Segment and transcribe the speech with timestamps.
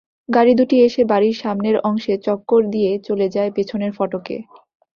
[0.29, 4.37] গাড়ি দুটি এসে বাড়ির সামনের অংশে চক্কর দিয়ে চলে যায় পেছনের ফটকে।